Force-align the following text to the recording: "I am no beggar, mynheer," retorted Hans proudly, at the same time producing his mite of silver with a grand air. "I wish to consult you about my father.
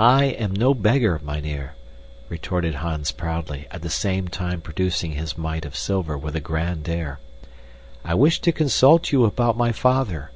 "I 0.00 0.24
am 0.24 0.50
no 0.52 0.74
beggar, 0.74 1.20
mynheer," 1.22 1.76
retorted 2.28 2.74
Hans 2.82 3.12
proudly, 3.12 3.68
at 3.70 3.80
the 3.82 3.88
same 3.88 4.26
time 4.26 4.60
producing 4.60 5.12
his 5.12 5.38
mite 5.38 5.64
of 5.64 5.76
silver 5.76 6.18
with 6.18 6.34
a 6.34 6.40
grand 6.40 6.88
air. 6.88 7.20
"I 8.04 8.14
wish 8.14 8.40
to 8.40 8.50
consult 8.50 9.12
you 9.12 9.24
about 9.24 9.56
my 9.56 9.70
father. 9.70 10.32